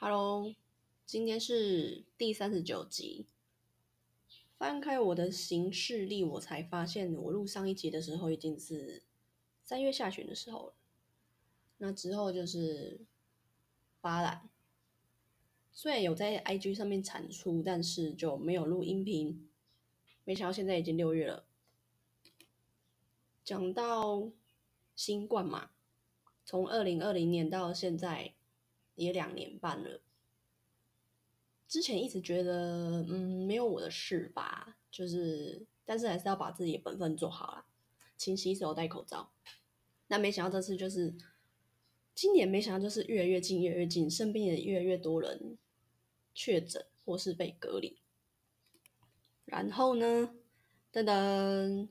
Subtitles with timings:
[0.00, 0.54] Hello，
[1.04, 3.26] 今天是第三十九集。
[4.56, 9.02] 翻开我的行事历，我才发现我录上一集的时候已经是
[9.64, 10.74] 三月下旬的时候了。
[11.78, 13.00] 那之后就是
[14.00, 14.48] 发懒，
[15.72, 19.48] 虽然有在 IG 上面产出，但是就没有录音频。
[20.22, 21.44] 没想到现在已经六月了。
[23.44, 24.30] 讲到
[24.94, 25.70] 新冠嘛，
[26.44, 28.34] 从二零二零年到现在
[28.98, 30.02] 也两年半了。
[31.66, 37.66] 之前一直觉得，嗯，没有我的事吧，就是，但是还是要把自己的本分做好啦，
[38.16, 39.32] 勤洗手、戴口罩。
[40.08, 41.14] 那没想到这次就是，
[42.14, 45.58] 今年没想到就是越来越近，越来越近，身边也越来越多人
[46.34, 48.00] 确诊或是被隔离。
[49.44, 50.34] 然后呢，
[50.90, 51.88] 噔噔，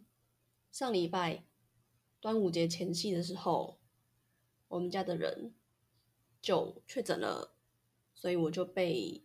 [0.72, 1.44] 上礼拜
[2.20, 3.80] 端午节前夕的时候，
[4.68, 5.54] 我们家的人
[6.42, 7.56] 就确诊了，
[8.14, 9.24] 所以我就被。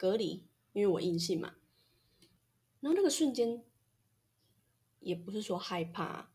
[0.00, 1.56] 隔离，因为我阴性嘛，
[2.80, 3.62] 然后那个瞬间
[5.00, 6.32] 也不是说害怕，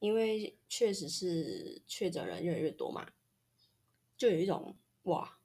[0.00, 3.14] 因为确实是确诊人越来越多嘛，
[4.18, 5.38] 就有一种哇，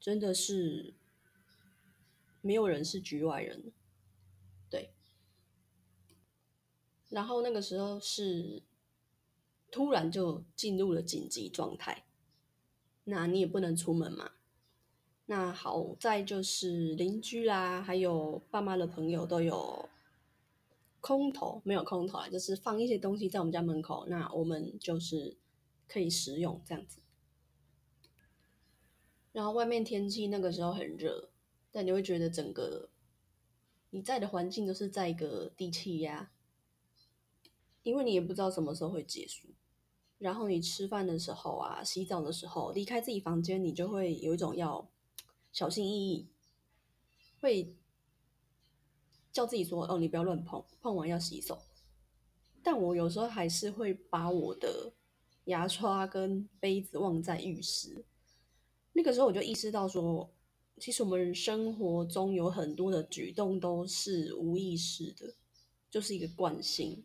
[0.00, 0.92] 真的是
[2.40, 3.72] 没有人是局外人，
[4.68, 4.92] 对。
[7.08, 8.64] 然后那个时候是
[9.70, 12.04] 突然就进入了紧急状态，
[13.04, 14.32] 那你也不能出门嘛。
[15.26, 19.88] 那好在就是邻居啦，还有爸妈的朋友都有
[21.00, 25.36] 空投，没有空投啊，就是放一些东西在我们家门口，那我们就是
[25.86, 27.00] 可以食用这样子。
[29.32, 31.30] 然后外面天气那个时候很热，
[31.70, 32.90] 但你会觉得整个
[33.90, 36.32] 你在的环境都是在一个低气压，
[37.84, 39.48] 因为你也不知道什么时候会结束。
[40.20, 44.88] 然后你吃饭的时候啊，洗澡的时候，离开自己房间，你就会有一种要。
[45.52, 46.28] 小心翼翼，
[47.40, 47.74] 会
[49.32, 51.58] 叫自己说：“哦，你不要乱碰，碰完要洗手。”
[52.62, 54.92] 但我有时候还是会把我的
[55.46, 58.04] 牙刷跟杯子忘在浴室。
[58.92, 60.32] 那个时候我就意识到说，
[60.76, 65.34] 其实我们生活中有很多的举动都是无意识的，
[65.90, 67.02] 就是一个惯性。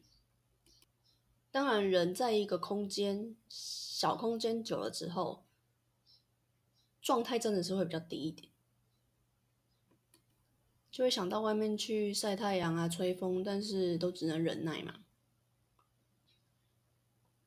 [1.55, 5.45] 当然，人在一个空间小空间久了之后。
[7.01, 8.51] 状态真的是会比较低一点，
[10.91, 14.95] 就会想到外面去晒太阳啊、吹风，但是都只能忍耐嘛。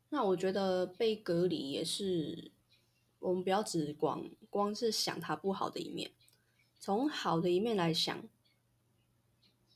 [0.09, 2.51] 那我觉得被隔离也是，
[3.19, 6.13] 我们不要只光光是想它不好的一面，
[6.81, 8.27] 从好的一面来想，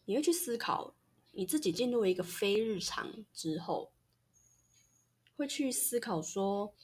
[0.06, 0.94] 你会去思考
[1.32, 3.92] 你自己进入一个非日常之后，
[5.36, 6.74] 会去思考说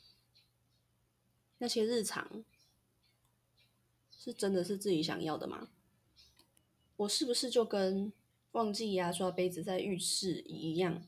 [1.58, 2.44] 那些日常。
[4.20, 5.70] 是真的是自己想要的吗？
[6.96, 8.12] 我是不是就跟
[8.50, 11.06] 忘记牙刷杯子在浴室一样，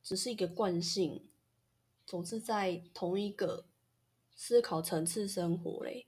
[0.00, 1.28] 只是一个惯性，
[2.06, 3.66] 总是在同一个
[4.36, 6.06] 思考层次生活嘞？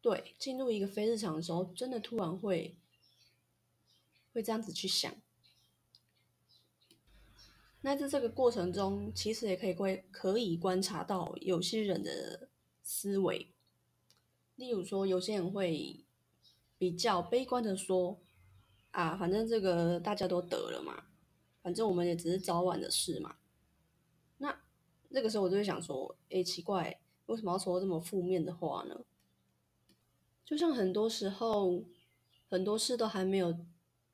[0.00, 2.74] 对，进入一个非日常的时候，真的突然会
[4.32, 5.14] 会这样子去想。
[7.86, 12.48] 那在这个过程中，其实也可以会可以观察到有些人的
[12.82, 13.52] 思维。
[14.56, 16.02] 例如说，有些人会
[16.78, 18.18] 比较悲观的说
[18.92, 21.04] ：“啊，反正这个大家都得了嘛，
[21.62, 23.36] 反正我们也只是早晚的事嘛。”
[24.38, 24.62] 那
[25.10, 29.04] 这个时候我就会想说：“哎，奇怪，为什么要说这么负面的话呢？”
[30.42, 31.84] 就像很多时候，
[32.48, 33.54] 很多事都还没有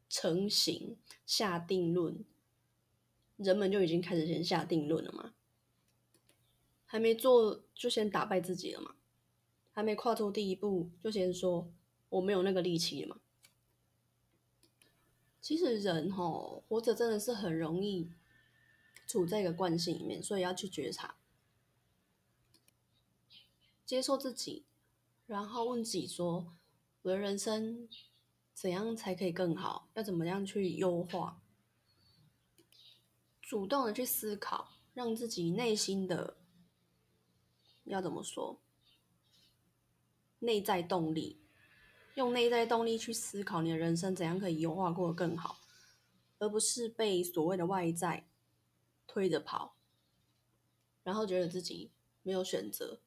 [0.09, 2.25] 成型下定论，
[3.41, 5.33] 人们就已经开始先下定论了嘛？
[6.85, 8.95] 还没做就先打败自己了嘛？
[9.73, 11.73] 还没跨出第一步，就先说
[12.11, 13.21] 我没有那个力气了嘛？
[15.41, 18.11] 其实人吼活着真的是很容易
[19.07, 21.17] 处在一个惯性里面，所以要去觉察、
[23.87, 24.67] 接受自己，
[25.27, 26.53] 然后问自己说：
[27.01, 27.89] 我的人生
[28.53, 29.89] 怎样才可以更好？
[29.95, 31.41] 要怎么样去优化？
[33.51, 36.37] 主动的去思考，让自己内心的
[37.83, 38.61] 要怎么说？
[40.39, 41.41] 内在动力，
[42.15, 45.59] 用内在动力去思考你的人生怎样可以优化过得更好，
[46.39, 48.31] 而不是被所谓的外在
[49.09, 49.75] 推着跑，
[51.03, 51.91] 然后觉得自己
[52.23, 53.01] 没有选择，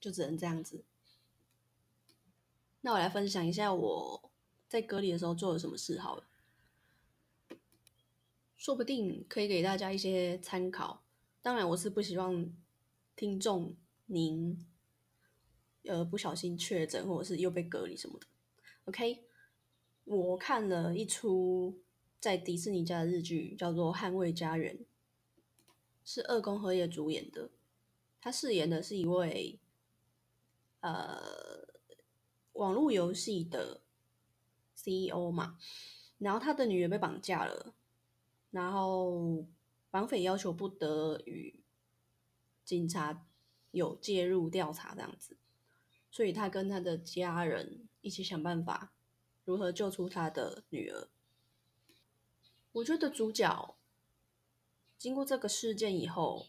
[0.00, 0.84] 就只能这样子。
[2.82, 4.30] 那我来分享一下我
[4.68, 6.22] 在隔离的时候做了什么事好了，
[8.68, 11.02] 说不定可以给大家一些参考。
[11.40, 12.54] 当然，我是不希望
[13.16, 13.74] 听众
[14.04, 14.62] 您。
[15.84, 18.26] 呃不小心确诊，或者是又被隔离什么的。
[18.84, 19.24] OK，
[20.04, 21.80] 我看了一出
[22.20, 24.76] 在迪士尼家的日剧，叫做《捍卫家园》，
[26.04, 27.48] 是二宫和也主演的。
[28.20, 29.58] 他饰演的是一位
[30.80, 31.66] 呃
[32.52, 33.80] 网络游戏的
[34.74, 35.56] CEO 嘛，
[36.18, 37.74] 然后他的女儿被绑架了，
[38.58, 39.46] 然后
[39.88, 41.62] 绑匪要求不得与
[42.64, 43.24] 警察
[43.70, 45.36] 有介入调查这样子，
[46.10, 47.84] 所以他跟他的家人。
[48.00, 48.92] 一起想办法
[49.44, 51.08] 如何救出他的女儿。
[52.72, 53.76] 我觉得主角
[54.96, 56.46] 经过这个事件以后，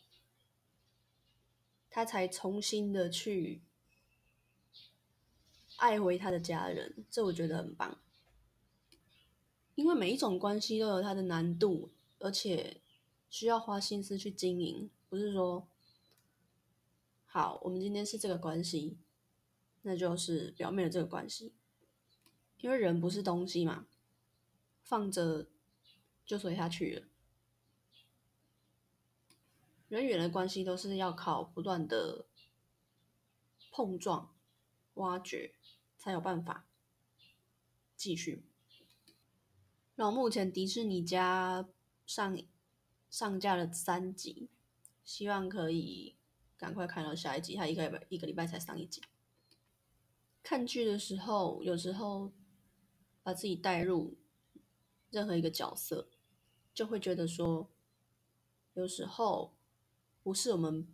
[1.89, 3.63] 他才重新的去
[5.77, 7.97] 爱回他的家人，这我觉得很棒。
[9.73, 11.89] 因为每一种关系都有它的难度，
[12.19, 12.81] 而且
[13.29, 15.67] 需要花心思去经营，不是说
[17.25, 18.97] 好我们今天是这个关系。
[19.81, 21.53] 那就是表面的这个关系，
[22.59, 23.87] 因为人不是东西嘛，
[24.83, 25.47] 放着
[26.25, 27.07] 就随他去了。
[29.87, 32.25] 人与人的关系都是要靠不断的
[33.71, 34.35] 碰撞、
[34.95, 35.55] 挖掘，
[35.97, 36.67] 才有办法
[37.95, 38.43] 继续。
[39.95, 41.69] 然后目前迪士尼家
[42.09, 42.35] 上
[43.11, 44.49] 上架了三集，
[45.05, 46.15] 希望可以
[46.57, 47.55] 赶快看到下一集。
[47.55, 48.99] 他一个礼拜一个礼拜才上一集。
[50.41, 52.31] 看剧的时候，有时候
[53.21, 54.17] 把自己带入
[55.11, 56.09] 任何一个角色，
[56.73, 57.69] 就会觉得说，
[58.73, 59.53] 有时候
[60.23, 60.91] 不是我们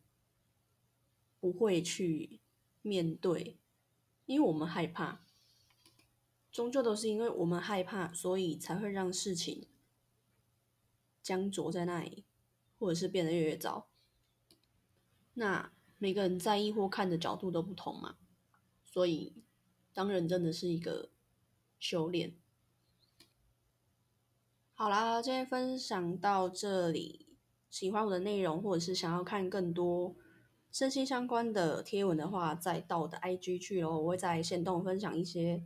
[1.40, 2.42] 不会去
[2.82, 3.58] 面对，
[4.26, 5.22] 因为我们害怕，
[6.52, 9.70] 终究都是因为我们害怕，所以才会让事情
[11.26, 12.24] 僵着在那里，
[12.78, 13.88] 或者是变得越来越糟。
[15.34, 18.18] 那每个人在意或看的角度都不同嘛，
[18.84, 19.34] 所以。
[19.92, 21.10] 当然，真的是一个
[21.80, 22.36] 修炼。
[24.74, 27.26] 好啦，今天分享到这里。
[27.70, 30.14] 喜欢我的内容，或者是想要看更多
[30.70, 34.02] 身心相关的贴文的话，再到我的 IG 去哦。
[34.02, 35.64] 我会在线动分享一些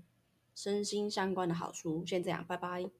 [0.53, 2.05] 身心相关的好书。
[2.05, 2.91] 先这样，拜拜。